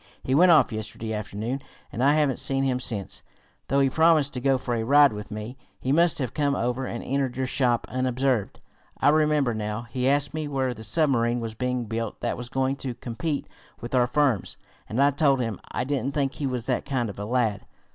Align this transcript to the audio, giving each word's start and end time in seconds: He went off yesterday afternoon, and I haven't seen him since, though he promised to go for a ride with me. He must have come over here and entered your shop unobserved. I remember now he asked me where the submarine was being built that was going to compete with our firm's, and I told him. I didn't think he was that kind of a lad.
He 0.23 0.33
went 0.33 0.51
off 0.51 0.71
yesterday 0.73 1.13
afternoon, 1.13 1.61
and 1.91 2.03
I 2.03 2.15
haven't 2.15 2.39
seen 2.39 2.63
him 2.63 2.79
since, 2.79 3.21
though 3.67 3.79
he 3.81 3.87
promised 3.87 4.33
to 4.33 4.41
go 4.41 4.57
for 4.57 4.73
a 4.73 4.81
ride 4.83 5.13
with 5.13 5.29
me. 5.29 5.59
He 5.79 5.91
must 5.91 6.17
have 6.17 6.33
come 6.33 6.55
over 6.55 6.87
here 6.87 6.95
and 6.95 7.03
entered 7.03 7.37
your 7.37 7.45
shop 7.45 7.85
unobserved. 7.87 8.61
I 8.99 9.09
remember 9.09 9.53
now 9.53 9.83
he 9.91 10.09
asked 10.09 10.33
me 10.33 10.47
where 10.47 10.73
the 10.73 10.83
submarine 10.83 11.39
was 11.39 11.53
being 11.53 11.85
built 11.85 12.19
that 12.21 12.35
was 12.35 12.49
going 12.49 12.77
to 12.77 12.95
compete 12.95 13.45
with 13.79 13.93
our 13.93 14.07
firm's, 14.07 14.57
and 14.89 14.99
I 14.99 15.11
told 15.11 15.39
him. 15.39 15.59
I 15.71 15.83
didn't 15.83 16.15
think 16.15 16.33
he 16.33 16.47
was 16.47 16.65
that 16.65 16.83
kind 16.83 17.07
of 17.07 17.19
a 17.19 17.25
lad. 17.25 17.67